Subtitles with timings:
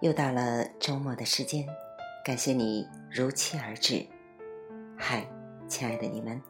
[0.00, 1.66] 又到了周末的时间，
[2.24, 4.06] 感谢你如期而至。
[4.96, 5.26] 嗨，
[5.66, 6.40] 亲爱的你们，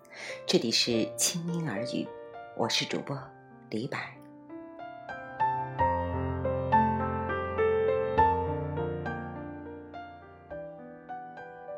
[0.47, 2.07] 这里是轻音耳语，
[2.59, 3.19] 我是主播
[3.71, 3.99] 李柏。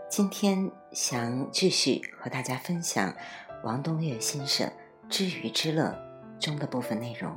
[0.09, 3.15] 今天想继续和大家分享
[3.63, 4.67] 王东岳先生
[5.09, 5.97] 《知鱼之乐》
[6.45, 7.33] 中的部分内容。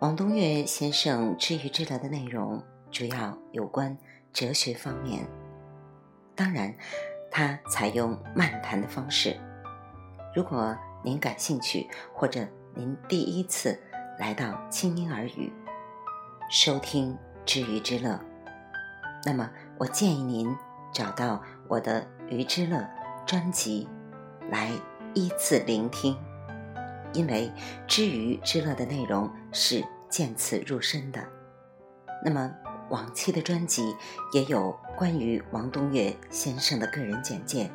[0.00, 2.60] 王东岳先生《知鱼之乐》的内容。
[2.92, 3.96] 主要有关
[4.34, 5.26] 哲学方面，
[6.36, 6.72] 当然，
[7.30, 9.34] 它采用漫谈的方式。
[10.34, 13.80] 如果您感兴趣，或者您第一次
[14.18, 15.50] 来到轻音耳语
[16.50, 18.20] 收听知鱼之乐，
[19.24, 20.54] 那么我建议您
[20.92, 22.86] 找到我的鱼之乐
[23.24, 23.88] 专辑
[24.50, 24.70] 来
[25.14, 26.14] 依次聆听，
[27.14, 27.50] 因为
[27.86, 31.26] 知鱼之乐的内容是渐次入深的。
[32.22, 32.54] 那么。
[32.92, 33.96] 往期的专辑
[34.32, 37.70] 也有关于王东岳先生的个人简介。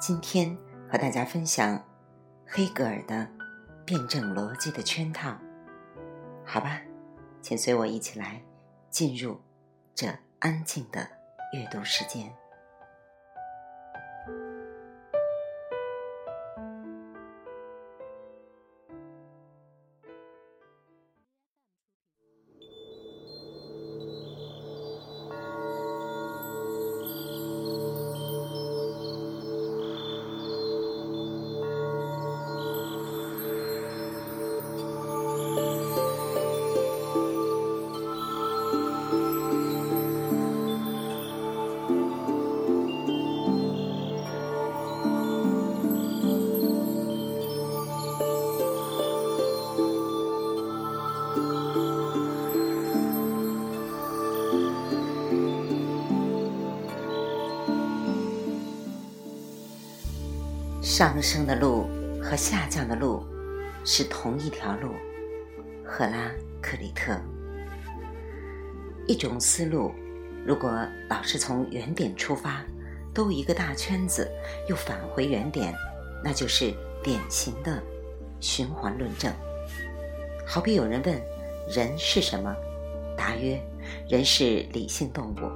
[0.00, 0.56] 今天
[0.90, 1.78] 和大家分享
[2.46, 3.28] 黑格尔的
[3.84, 5.36] 辩证逻辑的圈套，
[6.46, 6.80] 好吧，
[7.42, 8.42] 请随我一起来
[8.88, 9.38] 进入
[9.94, 11.06] 这安静的
[11.52, 12.34] 阅读时间。
[60.98, 61.88] 上升的路
[62.20, 63.24] 和下降的路
[63.84, 64.90] 是同一条路。
[65.84, 66.28] 赫拉
[66.60, 67.16] 克里特。
[69.06, 69.92] 一种思路，
[70.44, 70.68] 如果
[71.08, 72.64] 老是从原点出发，
[73.14, 74.28] 兜一个大圈子，
[74.68, 75.72] 又返回原点，
[76.24, 77.80] 那就是典型的
[78.40, 79.32] 循环论证。
[80.44, 81.22] 好比有人问
[81.72, 82.52] ：“人是什么？”
[83.16, 83.62] 答曰
[84.10, 85.48] ：“人是理性动物。”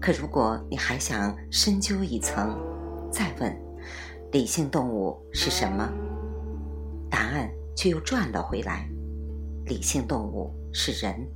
[0.00, 2.56] 可如果你还想深究一层，
[3.10, 3.69] 再问。
[4.32, 5.90] 理性动物是什么？
[7.10, 8.88] 答案却又转了回来。
[9.66, 11.28] 理性动物是人。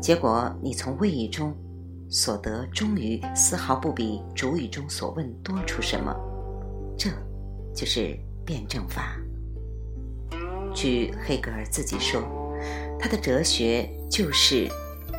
[0.00, 1.54] 结果你从谓语中
[2.10, 6.12] 所得，终于丝毫不比主语中所问多出什么。
[6.98, 7.10] 这，
[7.72, 9.16] 就是辩证法。
[10.74, 12.20] 据黑格尔自己说，
[12.98, 14.68] 他的哲学就是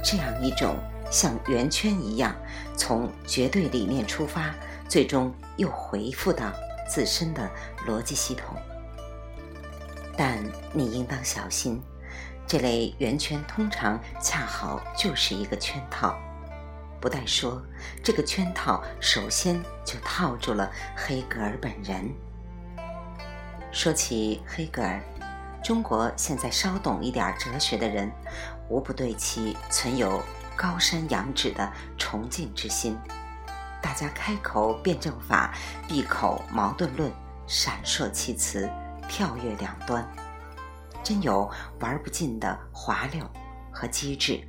[0.03, 0.75] 这样一种
[1.09, 2.35] 像圆圈一样，
[2.75, 4.53] 从绝对理念出发，
[4.89, 6.51] 最终又回复到。
[6.87, 7.49] 自身的
[7.87, 8.55] 逻辑系统，
[10.15, 10.37] 但
[10.71, 11.81] 你应当小心，
[12.45, 16.15] 这类圆圈通常恰好就是一个圈套。
[17.01, 17.59] 不但说，
[18.03, 22.07] 这个圈套首先就套住了黑格尔本人。
[23.71, 25.01] 说起黑格尔，
[25.63, 28.11] 中国现在稍懂一点哲学的人，
[28.69, 30.21] 无不对其存有
[30.55, 32.95] 高山仰止的崇敬之心。
[33.85, 35.53] 大家开口辩证法，
[35.87, 37.11] 闭口矛盾论，
[37.45, 38.67] 闪烁其词，
[39.07, 40.03] 跳跃两端，
[41.03, 41.47] 真有
[41.79, 43.23] 玩不尽的滑溜
[43.71, 44.41] 和机智。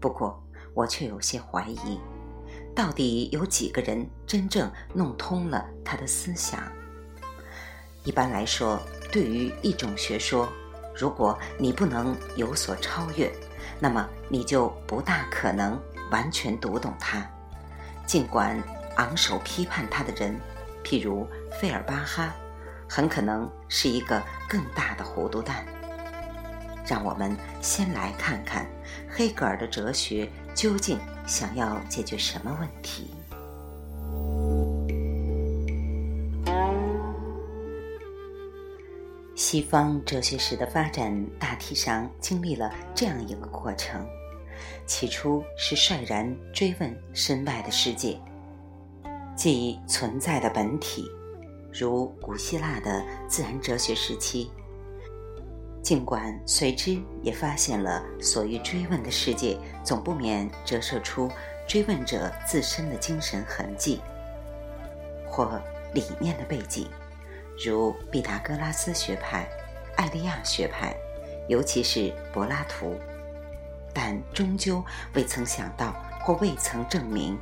[0.00, 2.00] 不过，我却有些怀疑，
[2.74, 6.58] 到底有几个人真正弄通了他的思想？
[8.02, 8.80] 一般来说，
[9.12, 10.48] 对于一种学说，
[10.96, 13.30] 如果你不能有所超越，
[13.78, 15.78] 那么你就不大可能
[16.10, 17.30] 完全读懂它。
[18.12, 18.62] 尽管
[18.96, 20.38] 昂首批判他的人，
[20.84, 21.26] 譬如
[21.58, 22.34] 费尔巴哈，
[22.86, 25.64] 很可能是一个更大的糊涂蛋。
[26.86, 28.66] 让我们先来看看
[29.08, 33.14] 黑格尔的哲学究竟想要解决什么问题。
[39.34, 44.06] 西方哲学史的发展大体上经历了这样一个过程。
[44.86, 48.18] 起初是率然追问身外的世界，
[49.36, 51.04] 即存在的本体，
[51.72, 54.50] 如古希腊的自然哲学时期。
[55.82, 61.28] 尽管随之也发现了所欲追问的世界，总不免折射出
[61.66, 64.00] 追问者自身的精神痕迹
[65.26, 65.60] 或
[65.92, 66.86] 理念的背景，
[67.64, 69.48] 如毕达哥拉斯学派、
[69.96, 70.94] 艾利亚学派，
[71.48, 72.94] 尤其是柏拉图。
[73.94, 74.84] 但终究
[75.14, 77.38] 未曾想到或未曾证明，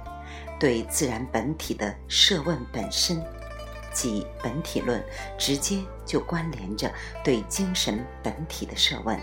[0.58, 3.22] 对自然本体的设问本身，
[3.92, 5.02] 即本体论，
[5.38, 6.92] 直接就关联着
[7.22, 9.18] 对精神本体的设问。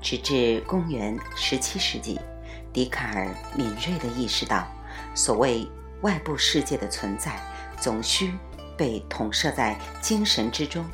[0.00, 2.20] 直至公元十七世纪，
[2.72, 4.66] 笛卡尔敏锐地意识到，
[5.14, 5.68] 所谓
[6.00, 7.38] 外部世界的存在，
[7.80, 8.34] 总需
[8.76, 10.84] 被统摄在精神之中，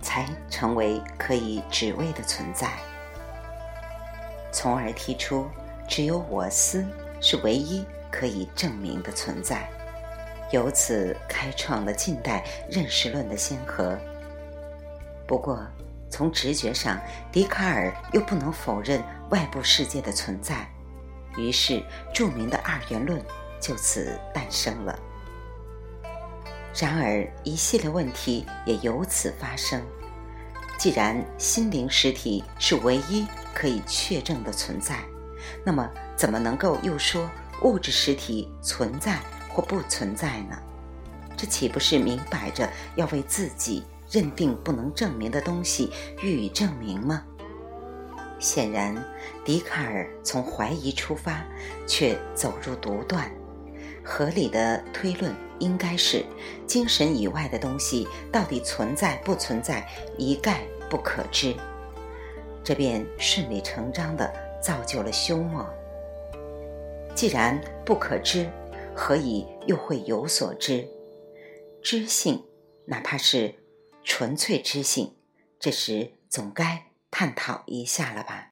[0.00, 2.72] 才成为可以指谓的存在。
[4.54, 5.48] 从而提出，
[5.88, 6.86] 只有我思
[7.20, 9.68] 是唯一可以证明的存在，
[10.52, 13.98] 由此开创了近代认识论的先河。
[15.26, 15.60] 不过，
[16.08, 17.00] 从直觉上，
[17.32, 20.64] 笛卡尔又不能否认外部世界的存在，
[21.36, 21.82] 于是
[22.14, 23.20] 著名的二元论
[23.60, 24.96] 就此诞生了。
[26.76, 29.82] 然而，一系列问题也由此发生。
[30.78, 33.26] 既然心灵实体是唯一
[33.64, 34.98] 可以确证的存在，
[35.64, 37.30] 那么怎么能够又说
[37.62, 39.18] 物质实体存在
[39.48, 40.58] 或不存在呢？
[41.34, 43.82] 这岂不是明摆着要为自己？
[44.10, 45.90] 认定不能证明的东西
[46.22, 47.22] 予以证明吗？
[48.38, 48.94] 显然，
[49.46, 51.42] 笛卡尔从怀疑出发，
[51.86, 53.32] 却走入独断。
[54.04, 56.22] 合理的推论应该是：
[56.66, 59.88] 精神以外的东西到底存在不存在，
[60.18, 61.56] 一概不可知。
[62.64, 65.66] 这便顺理成章地造就了休谟。
[67.14, 68.50] 既然不可知，
[68.96, 70.88] 何以又会有所知？
[71.82, 72.42] 知性，
[72.86, 73.54] 哪怕是。
[74.06, 75.16] 纯粹知性，
[75.58, 78.50] 这时总该探讨一下了吧？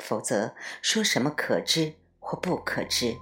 [0.00, 3.16] 否则说什么可知或不可知，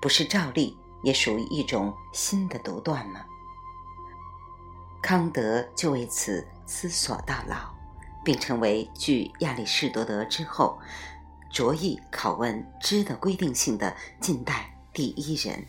[0.00, 0.74] 不是照例
[1.04, 3.26] 也属于一种新的独断吗？
[5.02, 7.74] 康德就为此思索到老，
[8.24, 10.78] 并成为继亚里士多德之后，
[11.50, 15.64] 着意拷问知的规定性的近代第一人。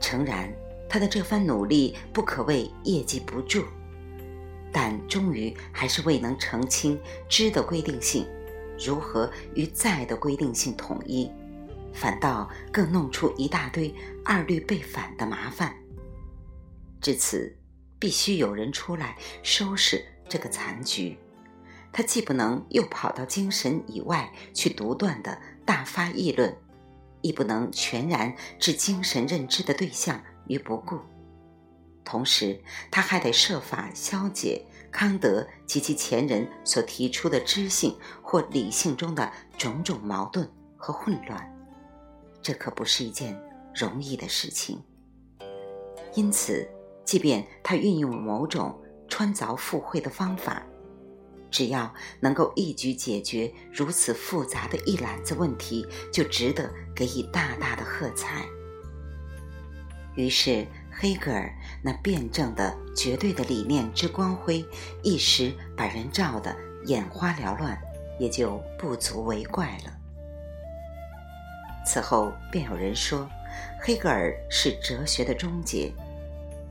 [0.00, 0.52] 诚然。
[0.88, 3.64] 他的这番努力不可谓业绩不著，
[4.70, 7.00] 但终于还是未能澄清
[7.30, 8.28] 知的规定性
[8.78, 11.30] 如何与在的规定性统一，
[11.94, 15.74] 反倒更弄出一大堆二律背反的麻烦。
[17.00, 17.56] 至此，
[17.98, 21.18] 必须有人出来收拾这个残局。
[21.92, 26.56] 他既不能又跑到精神以外去独断的大发议论，
[27.20, 30.20] 亦不能全然置精神认知的对象。
[30.48, 30.98] 于不顾，
[32.04, 32.60] 同时
[32.90, 34.60] 他还得设法消解
[34.90, 41.56] 康德及其前人所提出的知性或理性中的种种矛盾和混乱，
[42.42, 43.40] 这可不是一件
[43.72, 44.82] 容易的事情。
[46.14, 46.68] 因此，
[47.04, 48.76] 即便他运用某种
[49.12, 50.62] 穿凿附会的方法，
[51.50, 58.42] 只要能够一举解决如此复杂的一揽子问题，就值得给予大大的喝彩。
[60.14, 61.54] 于是，黑格尔
[61.84, 64.64] 那辩证的、绝对的理念之光辉，
[65.02, 66.56] 一时把人照得
[66.86, 67.78] 眼花缭乱，
[68.18, 69.92] 也就不足为怪了。
[71.84, 73.28] 此后，便有人说，
[73.78, 75.92] 黑格尔是哲学的终结。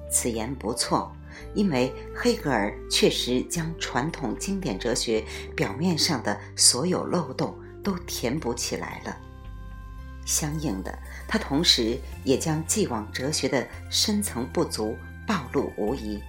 [0.09, 1.15] 此言不错，
[1.53, 5.23] 因为黑格尔确实将传统经典哲学
[5.55, 9.17] 表面上的所有漏洞都填补起来了。
[10.25, 10.97] 相应的，
[11.27, 14.95] 他同时也将既往哲学的深层不足
[15.25, 16.21] 暴露无遗，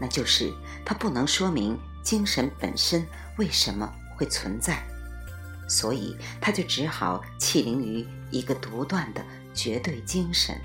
[0.00, 0.52] 那就是
[0.84, 3.04] 他不能说明精神本身
[3.36, 4.82] 为什么会存在，
[5.68, 10.58] 所以他就只好弃灵于一个独断的绝对精神，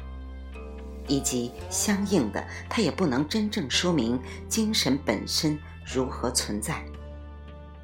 [1.07, 6.83] 以及相应的，他也不能真正说明精神本身如何存在，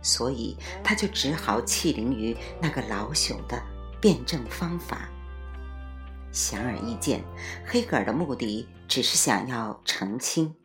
[0.02, 3.62] 所以他就只好弃灵于那个老朽的。
[4.02, 5.10] 辩证方法，
[6.32, 7.22] 显而易见，
[7.66, 10.56] 黑格尔的目的只是想要澄清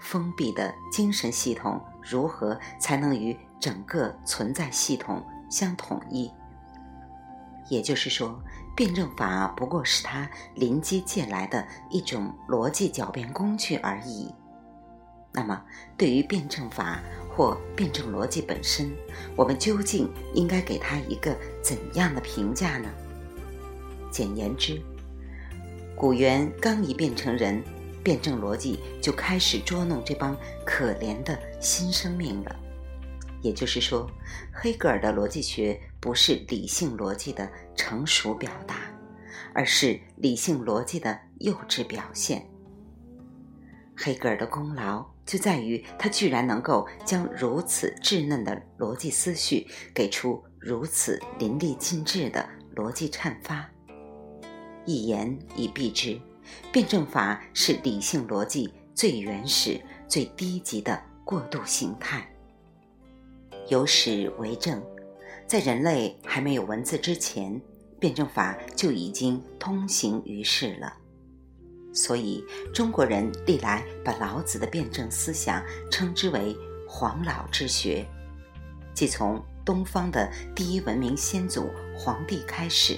[0.00, 6.28] 封闭的精神系统如何才能与整个存在系统相统一。
[7.68, 8.42] 也就是说，
[8.80, 14.34] 辩证法不过是他临机借来的一种逻辑狡辩工具而已。
[15.34, 15.62] 那么，
[15.98, 18.90] 对于辩证法或辩证逻辑本身，
[19.36, 22.88] 我们究竟应该给他一个怎样的评价呢？
[24.10, 24.80] 简言之，
[25.94, 27.62] 古元刚一变成人，
[28.02, 30.34] 辩证逻辑就开始捉弄这帮
[30.64, 32.56] 可怜的新生命了。
[33.42, 34.10] 也就是说，
[34.50, 38.90] 黑格尔的逻辑学不是理性逻辑的成熟表达，
[39.54, 42.44] 而是理性逻辑的幼稚表现。
[43.96, 45.06] 黑格尔的功劳。
[45.26, 49.64] 就在于他居然能够将如此稚嫩的逻辑思绪
[49.94, 53.64] 给出如此淋漓尽致的逻辑阐发。
[54.84, 56.20] 一言以蔽之，
[56.72, 62.28] 辩证法是理性逻辑最原始、最低级的过渡形态。
[63.68, 64.82] 有史为证，
[65.50, 67.60] 在人类还没有文字之前，
[67.98, 70.94] 辩证法就已经通行于世了。
[71.92, 76.56] 所以，中国人历来把老子的辩证思想称之为
[76.88, 78.06] “黄老之学”，
[78.94, 82.96] 即从东方的第一文明先祖黄帝开始，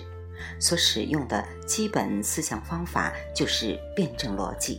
[0.60, 4.78] 所使用的基本思想方法就是辩证逻辑。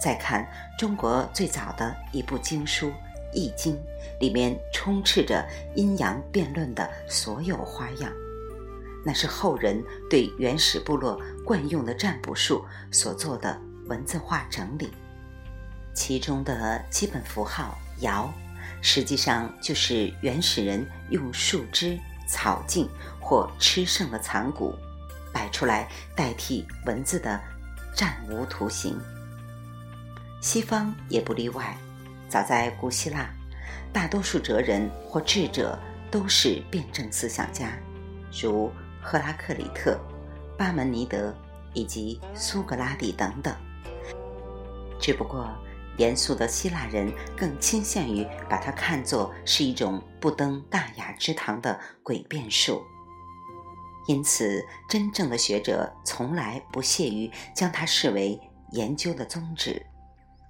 [0.00, 0.48] 再看
[0.78, 2.86] 中国最早的一部经书
[3.32, 3.74] 《易经》，
[4.20, 8.12] 里面充斥着阴阳辩论的所有花样。
[9.04, 14.90] 那是后人对原始部落惯用的占卜术所做的文字化整理，
[15.94, 18.28] 其中的基本符号“爻”，
[18.82, 22.86] 实际上就是原始人用树枝、草茎
[23.18, 24.74] 或吃剩的残骨
[25.32, 27.40] 摆出来代替文字的
[27.94, 29.00] 占无图形。
[30.42, 31.76] 西方也不例外，
[32.30, 33.28] 早在古希腊，
[33.92, 35.78] 大多数哲人或智者
[36.10, 37.68] 都是辩证思想家，
[38.42, 38.72] 如。
[39.02, 39.98] 赫拉克里特、
[40.58, 41.34] 巴门尼德
[41.72, 43.50] 以及苏格拉底等等，
[45.00, 45.50] 只不过
[45.96, 52.82] 严肃的希腊人更倾向于把它看作是一种不登大雅之堂的诡辩术。
[54.06, 58.38] 因此，真正的学者从来不屑于将它视为
[58.72, 59.82] 研究的宗旨，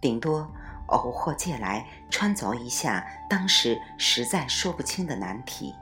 [0.00, 0.52] 顶多
[0.90, 5.74] 偶或借来穿凿一下当时实在说不清的难题。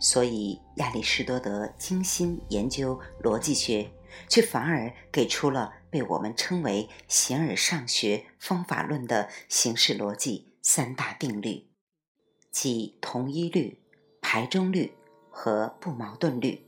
[0.00, 3.90] 所以，亚里士多德精心研究逻辑学，
[4.28, 11.66] 却反而给出了被我们称为“形而上学方法论”的形式逻辑三大定律，
[12.52, 13.82] 即同一律、
[14.20, 14.94] 排中律
[15.30, 16.64] 和不矛盾律。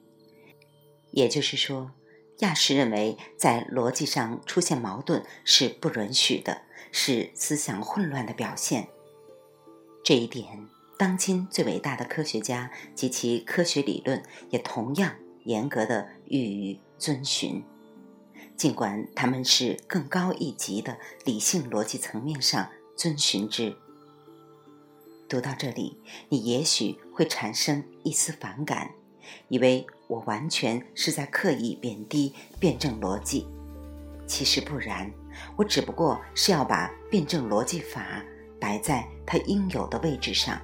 [1.13, 1.93] 也就是说，
[2.39, 8.89] 亚氏认为在逻辑上出现矛盾是不允许的，是思想混乱的表现。
[10.05, 10.69] 这一点。
[10.99, 17.65] 当今最伟大的科学家及其科学理论也同样严格的予以遵循，
[18.55, 23.75] 尽管他们是更高一级的理性逻辑层面上遵循之。
[25.27, 28.91] 读到这里，你也许会产生一丝反感，
[29.49, 33.47] 以为我完全是在刻意贬低辩证逻辑。
[34.27, 35.11] 其实不然，
[35.57, 38.23] 我只不过是要把辩证逻辑法
[38.61, 40.61] 摆在它应有的位置上。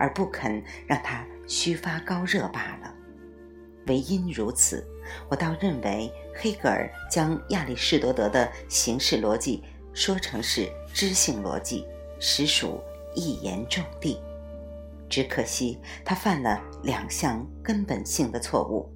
[0.00, 2.94] 而不肯让它虚发高热罢了。
[3.88, 4.86] 唯因如此，
[5.28, 11.84] 我倒认为黑格尔将亚里士多德的形式逻辑说成是知性逻辑，
[12.20, 12.80] 实属
[13.14, 14.22] 一言中的。
[15.08, 18.88] 只可惜他犯了两项根本性的错误，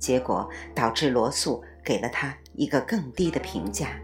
[0.00, 4.00] 结果导致罗素给了他一个更低的评价。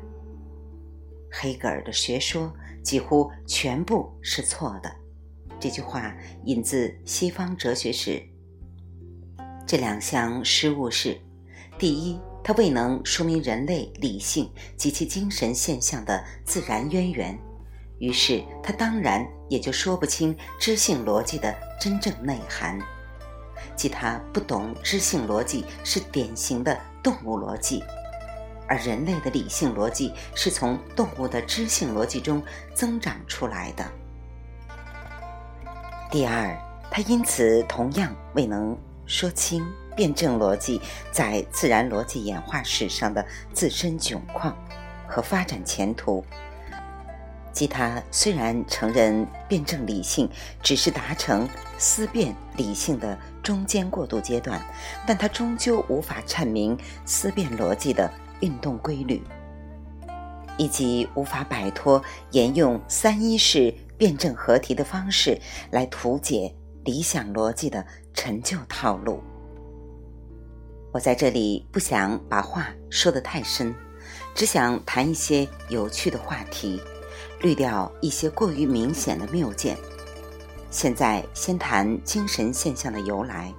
[1.30, 4.90] 黑格尔的学说几乎全部是错的。
[5.58, 8.22] 这句话引自西方哲学史。
[9.66, 11.20] 这两项失误是：
[11.78, 17.38] 第一，它未能说明人类理性及其精神现象的自然渊源，
[17.98, 22.78] 于是它当然也就说不清知性逻辑的真正内涵，
[23.76, 27.82] 即它不懂知性逻辑是典型的动物逻辑，
[28.70, 32.40] 而人类的理性逻辑是从动物的知性逻辑中
[32.72, 33.84] 增长出来的。
[36.08, 36.56] 第二，
[36.88, 44.56] 他因此同样未能说清辩证逻辑在自然逻辑演化史上的自身窘况
[45.04, 46.24] 和发展前途。
[47.52, 50.30] 即他虽然承认辩证理性
[50.62, 54.64] 只是达成思辨理性的中间过渡阶段，
[55.04, 58.08] 但他终究无法阐明思辨逻辑的
[58.40, 59.22] 运动规律，
[60.58, 63.74] 以及无法摆脱沿用三一式。
[64.00, 65.38] 辩证合题的方式
[65.70, 66.50] 来图解
[66.84, 69.22] 理想逻辑的陈旧套路。
[70.90, 73.74] 我在这里不想把话说得太深，
[74.34, 76.80] 只想谈一些有趣的话题，
[77.42, 79.76] 滤掉一些过于明显的谬见。
[80.70, 83.52] 现在先谈精神现象的由来。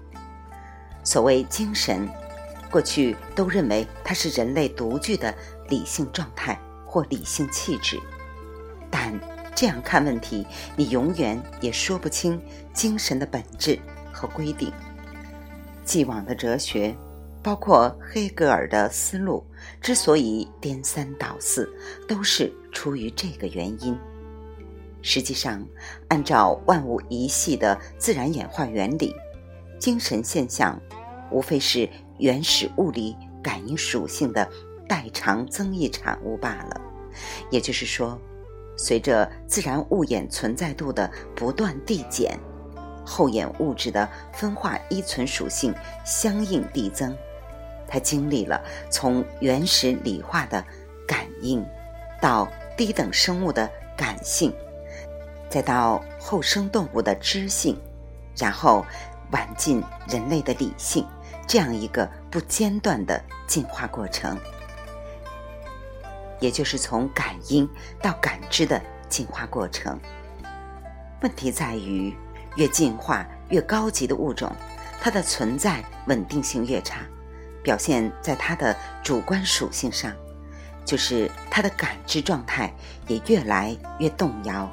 [1.03, 2.09] 所谓精神，
[2.71, 5.31] 过去都认为它是人类独具的
[5.69, 7.99] 理性状态或理性气质，
[8.89, 9.13] 但。
[9.53, 10.47] 这样看问题，
[10.77, 12.41] 你永远也说不清
[12.73, 13.77] 精神的本质
[14.11, 14.71] 和规定。
[15.83, 16.95] 既往的哲学，
[17.43, 19.45] 包括黑格尔的思路，
[19.81, 21.69] 之所以颠三倒四，
[22.07, 23.95] 都是出于这个原因。
[25.01, 25.63] 实际上，
[26.07, 29.13] 按照万物一系的自然演化原理，
[29.77, 30.81] 精神现象
[31.31, 34.47] 无非是原始物理感应属性的
[34.87, 36.81] 代偿增益产物罢了。
[37.49, 38.19] 也就是说，
[38.77, 42.37] 随着自然物演存在度的不断递减，
[43.05, 45.73] 后演物质的分化依存属性
[46.05, 47.15] 相应递增。
[47.87, 50.63] 它经历了从原始理化的
[51.07, 51.65] 感应，
[52.21, 52.47] 到
[52.77, 54.53] 低等生物的感性。
[55.49, 57.77] 再到后生动物的知性，
[58.37, 58.85] 然后
[59.31, 61.05] 晚进人类的理性，
[61.51, 64.39] 这样一个不间断的进化过程，
[66.39, 67.69] 也就是从感应
[68.01, 69.99] 到感知的进化过程。
[71.21, 72.15] 问题在于，
[72.55, 74.49] 越进化越高级的物种，
[75.01, 77.01] 它的存在稳定性越差，
[77.61, 80.15] 表现在它的主观属性上，
[80.85, 82.73] 就是它的感知状态
[83.09, 84.71] 也越来越动摇。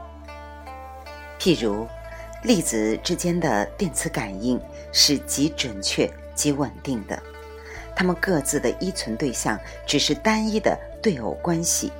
[1.40, 1.88] 譬如，
[2.44, 4.60] 粒子之间的电磁感应
[4.92, 6.08] 是极准确、
[6.38, 7.20] 及稳定的，
[7.96, 11.92] 它们各自的依存对象只是单一的对偶关系，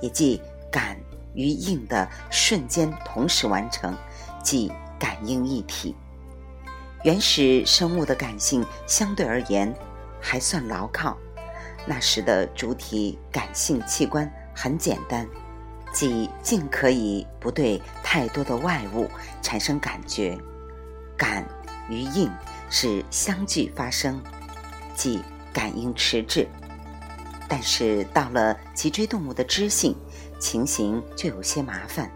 [0.00, 0.96] 也即感
[1.34, 3.96] 与应的瞬间同时完成，
[4.44, 5.94] 即感应一体。
[7.02, 9.74] 原始生物的感性相对而言
[10.20, 11.18] 还算牢靠，
[11.84, 15.26] 那时的主体感性器官很简单。
[15.92, 19.10] 即尽可以不对太多的外物
[19.42, 20.38] 产生感觉，
[21.18, 21.44] 感
[21.90, 22.30] 与应
[22.74, 24.18] 是相继发生，
[24.96, 25.20] 即
[25.52, 26.48] 感应迟滞。
[27.46, 29.94] 但是到了脊椎动物的知性，
[30.40, 32.10] 情形就有些麻烦，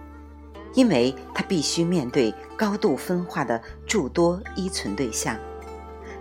[0.72, 5.36] 因为它必须面对高度分化的诸多依存对象，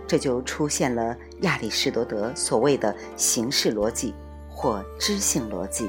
[0.06, 4.14] 这就出现了亚里士多德所谓的形式逻辑
[4.50, 5.88] 或知性逻辑。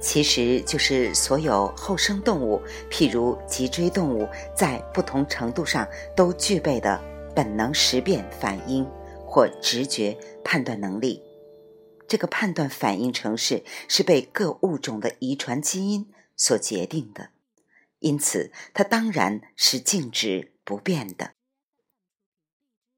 [0.00, 5.84] 其实就是所有后生动物，譬如脊椎动物，在不同程度上
[6.14, 7.00] 都具备的
[7.36, 8.84] 本能识辨反应
[9.24, 11.22] 或直觉判断能力。
[12.08, 17.30] 这个判断反应程式是被各物种的遗传基因所决定的，
[18.00, 21.32] 因此它当然是静止不变的。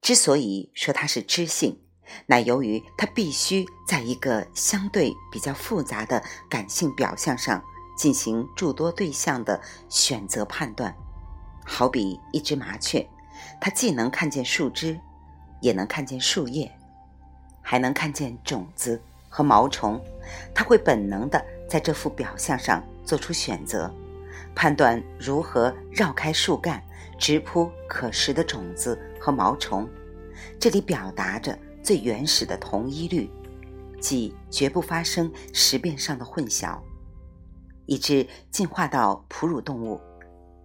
[0.01, 1.81] 之所以说它是知性。
[2.25, 7.63] 乃由于它必须在一个相对比较复杂的感性表象上
[7.95, 10.95] 进行诸多对象的选择判断，
[11.63, 13.07] 好比一只麻雀，
[13.59, 14.99] 它既能看见树枝，
[15.61, 16.71] 也能看见树叶，
[17.61, 20.01] 还能看见种子和毛虫，
[20.53, 23.93] 它会本能的在这幅表象上做出选择，
[24.55, 26.83] 判断如何绕开树干，
[27.17, 29.87] 直扑可食的种子和毛虫。
[30.59, 31.57] 这里表达着。
[31.81, 33.31] 最原始的同一律，
[34.01, 36.77] 即绝不发生识变上的混淆，
[37.85, 39.99] 以致进化到哺乳动物，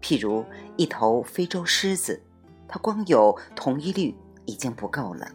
[0.03, 0.45] 譬如
[0.77, 2.21] 一头非洲狮子，
[2.75, 4.13] 他光有同一律
[4.47, 5.31] 已经不够了，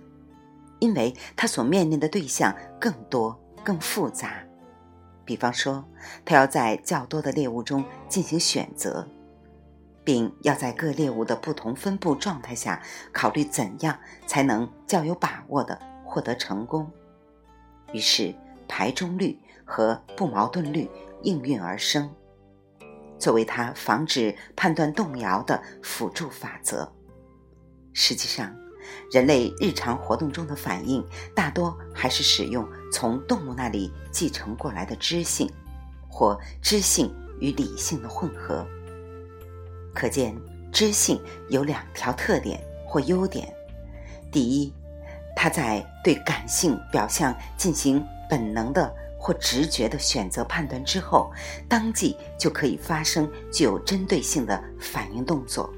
[0.79, 4.43] 因为他所面临的对象更多、更复杂。
[5.23, 5.85] 比方说，
[6.25, 9.07] 他要在较多的猎物中进行选择，
[10.03, 13.97] 并要在各猎物的不同分布状态下考虑怎样
[14.27, 15.79] 才能较有把握的。
[16.03, 16.91] 获得成功，
[17.93, 18.35] 于是
[18.67, 20.89] 排中律和不矛盾律
[21.23, 22.13] 应运而生，
[23.17, 26.91] 作为他防止判断动摇的辅助法则。
[28.01, 28.55] 实际上，
[29.11, 35.51] 人类日常活动中的反应大多还是使用从动物那里继承过来的知性，
[36.07, 38.65] 或知性与理性的混合。
[39.93, 40.33] 可见，
[40.71, 43.53] 知性有两条特点或优点：
[44.31, 44.73] 第一，
[45.35, 51.33] 它在对感性表象进行本能的或直觉的选择判断之后，
[51.67, 55.69] 当即就可以发生具有针对性的反应动作。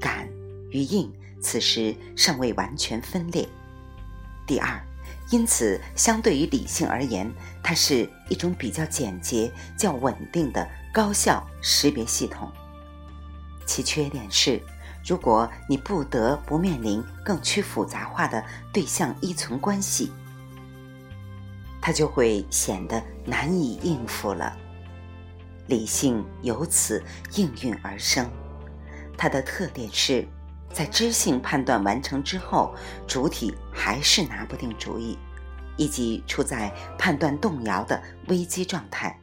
[0.00, 0.28] 感
[0.74, 1.10] 与应
[1.40, 3.48] 此时尚未完全分裂。
[4.44, 4.78] 第二，
[5.30, 7.32] 因此相对于理性而言，
[7.62, 12.52] 它是一种比较简洁、较稳定的高效识别系统。
[13.64, 14.60] 其缺点是。
[15.06, 20.10] 如果你不得不面临更趋复杂化的对象依存关系，
[21.78, 24.56] 它就会显得难以应付了。
[25.66, 28.26] 理性由此应运而生，
[29.18, 30.26] 它的特点是，
[30.74, 32.74] 在知性判断完成之后，
[33.06, 35.16] 主体还是拿不定主意，
[35.76, 39.18] 以及处在判断动摇的危机状态。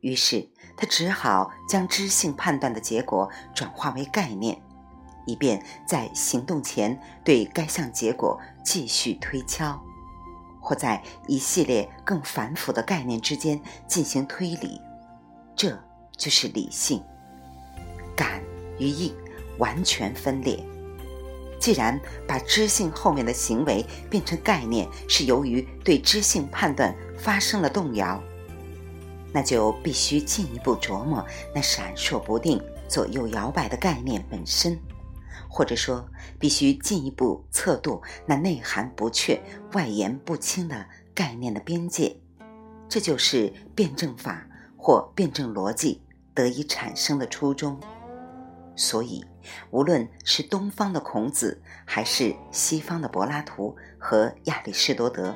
[0.00, 4.60] 于是，他只好将知性判断的结果转化为概念。
[5.26, 9.82] 以便在行动前对该项结果继续推敲，
[10.60, 14.78] 或在一系列更繁复的概念之间进行推理，
[15.56, 15.82] 这
[16.14, 17.02] 就是理性，
[18.14, 18.42] 感
[18.78, 19.16] 与应
[19.58, 20.62] 完全分裂。
[21.58, 28.22] 既然把知性后面的行为变成概念，是由于对知性判断发生了动摇，
[29.32, 34.78] 那就必须进一步琢磨那闪烁不定、左右摇摆的概念本身，
[35.48, 36.06] 或者说，
[36.38, 39.40] 必须进一步测度那内涵不确、
[39.72, 42.14] 外延不清的概念的边界。
[42.88, 46.02] 这就是辩证法或辩证逻辑
[46.34, 47.80] 得以产生的初衷。
[48.76, 49.24] 所以，
[49.70, 55.34] 无论是东方的孔子，还是西方的柏拉图和亚里士多德，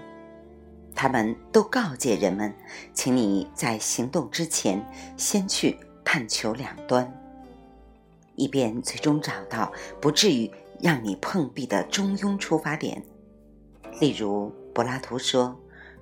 [0.95, 2.55] 他们都告诫人们：
[2.93, 4.85] 请你在行动之前，
[5.17, 7.13] 先去探求两端，
[8.35, 13.03] 以便最终找到不至于让你碰壁的中庸出发点。
[14.01, 15.59] 例如，柏拉图说：“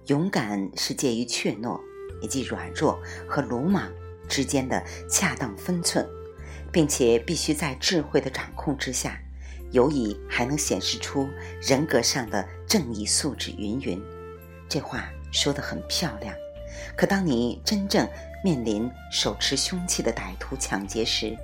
[0.06, 1.80] 勇敢是介于怯懦
[2.20, 3.90] 以及软弱和鲁莽
[4.28, 6.06] 之间的恰当分寸。”
[6.76, 9.18] 并且必须在智慧的掌控之下，
[9.70, 11.26] 尤以还能显示出
[11.62, 13.50] 人格上的正义素质。
[13.56, 13.98] 云云，
[14.68, 16.34] 这话说得很漂亮。
[16.94, 18.06] 可当你真正
[18.44, 21.34] 面临手持凶器的歹徒抢劫时，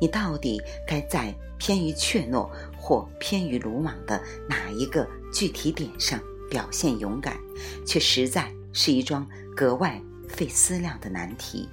[0.00, 7.38] 你到底该在偏于怯懦或偏于鲁莽的哪一个具体点上表现勇敢，
[7.86, 9.24] 却实在是一桩
[9.56, 11.68] 格外费思量的难题。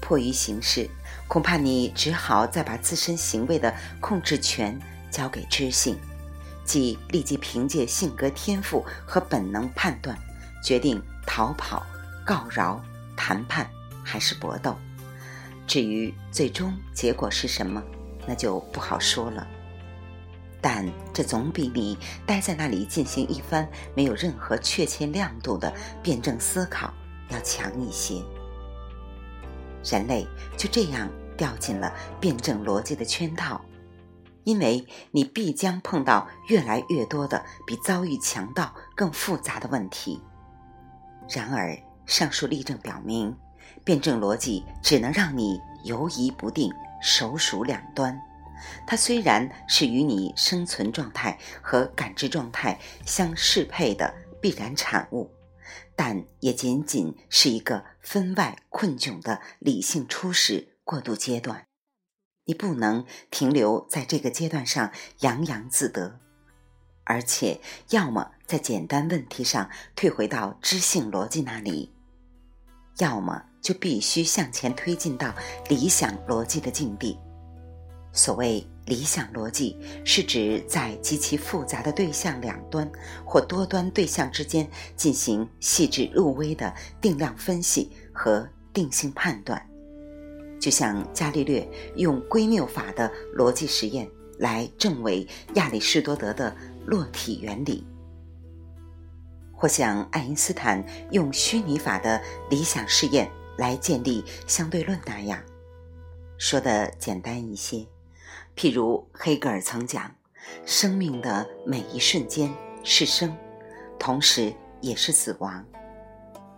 [0.00, 0.88] 迫于形势，
[1.26, 4.78] 恐怕你只好再把自身行为的控制权
[5.10, 5.98] 交给知性，
[6.64, 10.16] 即立即凭借性格天赋和本能判断，
[10.62, 11.84] 决定逃跑、
[12.24, 12.82] 告饶、
[13.16, 13.68] 谈判
[14.04, 14.76] 还是搏斗。
[15.66, 17.82] 至于最终结果是什么，
[18.26, 19.46] 那就不好说了。
[20.60, 26.92] 但这总比你待在那里进行一番没有任何确切亮度的辩证思考
[27.28, 28.20] 要强一些。
[29.84, 33.60] 人类就这样掉进了辩证逻辑的圈套，
[34.44, 40.20] 因为你必将碰到越来越多的比遭遇强盗更复杂的问题。
[41.28, 43.36] 然而，上述例证表明，
[43.84, 48.18] 辩证逻辑只能让你犹疑不定、手数两端。
[48.86, 55.30] 它虽然是与你生存状态和感知状态相适配的必然产物。
[55.94, 61.66] 但也仅仅是一个分外困窘的理性初始过渡阶段，
[62.46, 66.18] 你不能停留在这个阶段上洋洋自得，
[67.04, 71.92] 而且要么在简单问题上退回到知性逻辑那里，
[72.96, 75.34] 要么就必须向前推进到
[75.68, 77.18] 理想逻辑的境地。
[78.14, 78.66] 所谓。
[78.88, 82.90] 理想逻辑是指在极其复杂的对象两端
[83.22, 89.62] 或多端对象之间进行细致入微的定量分析和定性判断，
[90.58, 97.86] 就像伽利略用归谬法的逻辑实验来证伪亚里士多德的落体原理，
[99.52, 105.38] 或像爱因斯坦用虚拟法的理想试验来建立相对论那样，
[106.38, 107.86] 说的简单一些。
[108.58, 110.12] 譬如黑格尔曾讲，
[110.66, 113.32] 生命的每一瞬间是生，
[114.00, 115.64] 同时也是死亡。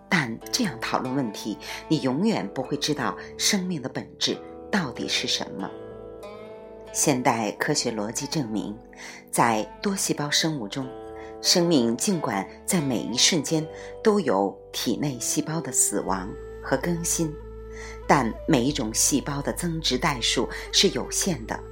[0.09, 1.59] 但这样讨论问题，
[1.89, 4.35] 你永远不会知道生命的本质
[4.73, 5.71] 到底是什么。
[6.91, 8.75] 现代科学逻辑证明，
[9.31, 10.89] 在多细胞生物中，
[11.43, 13.63] 生命尽管在每一瞬间
[14.03, 16.31] 都有体内细胞的死亡
[16.63, 17.31] 和更新，
[18.09, 21.63] 但每一种细胞的增值代数是有限的。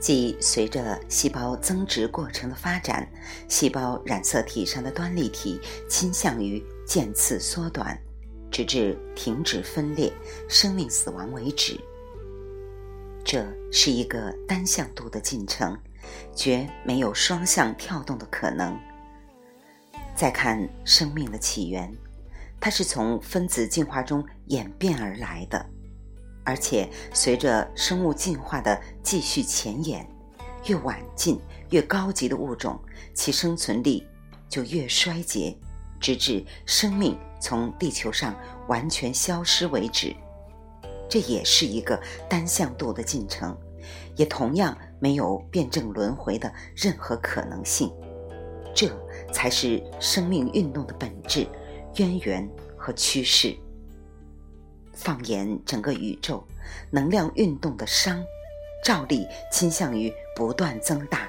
[0.00, 3.06] 即随着细胞增殖过程的发展，
[3.48, 7.96] 细胞染色体上的端粒体倾向于渐次缩短，
[8.50, 10.10] 直至停止分裂、
[10.48, 11.78] 生命死亡为止。
[13.22, 15.78] 这是一个单向度的进程，
[16.34, 18.74] 绝没有双向跳动的可能。
[20.16, 21.94] 再看生命的起源，
[22.58, 25.64] 它是从分子进化中演变而来的。
[26.44, 30.08] 而且，随着生物进化的继续前沿，
[30.66, 32.78] 越晚进、越高级的物种，
[33.14, 34.06] 其生存力
[34.48, 35.56] 就越衰竭，
[36.00, 38.34] 直至生命从地球上
[38.68, 40.14] 完全消失为止。
[41.08, 43.56] 这也是一个单向度的进程，
[44.16, 47.92] 也同样没有辩证轮回的任何可能性。
[48.74, 48.88] 这
[49.32, 51.46] 才是生命运动的本质、
[51.96, 53.56] 渊源和趋势。
[55.00, 56.44] 放眼整个宇宙，
[56.90, 58.22] 能量运动的熵，
[58.84, 61.28] 照例倾向于不断增大。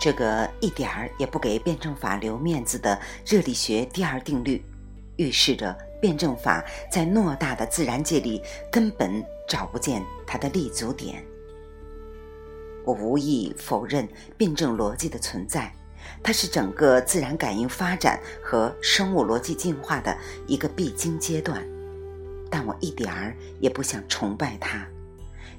[0.00, 4.64] 这个一点儿也不给辩证法留面子的热力学第二定律，
[5.16, 11.22] 预示着辩证法在偌大的自然界里根本找不见它的立足点。
[12.86, 15.70] 我无意否认辩证逻辑的存在，
[16.22, 21.62] 它是整个自然感应发展和生物逻辑进化的一个必经阶段，
[22.60, 24.86] 但我一点儿也不想崇拜它，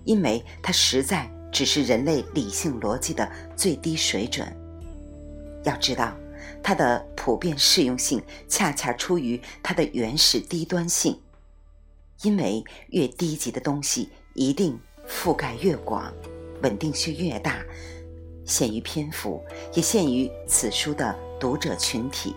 [0.04, 4.48] 因为它实在只是人类理性逻辑的最低水准。
[5.64, 6.16] 要知道。
[6.64, 11.20] 它的普遍适用性恰恰出于它的原始低端性，
[12.22, 16.14] 因为越低级的东西一定覆盖越广，
[16.62, 17.64] 稳定性越大。
[18.46, 22.36] 限于篇幅，也限于此书的读者群体，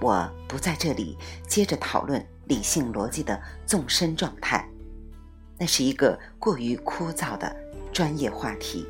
[0.00, 4.68] 我不在这里接着讨论理性逻辑的纵深状态，
[5.58, 7.54] 那是一个过于枯燥的
[7.92, 8.86] 专业话题。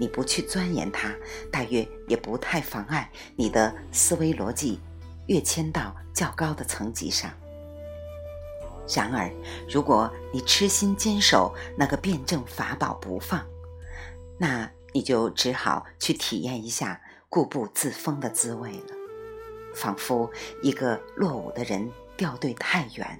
[0.00, 1.12] 你不去钻研它，
[1.50, 4.78] 大约也不太妨碍你的思维逻辑
[5.26, 7.30] 跃迁到较高的层级上。
[8.94, 9.28] 然而，
[9.68, 13.44] 如果你痴心坚守那个辩证法宝不放，
[14.38, 18.94] 那你就只好去体验一下固步自封的滋味了。
[19.74, 20.30] 仿佛
[20.62, 23.18] 一个落伍的人掉队太远，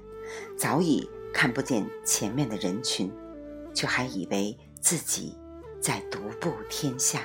[0.59, 3.11] 早已看不见前面的人群，
[3.73, 5.35] 却还以为自己。
[5.81, 7.21] 在独步天下。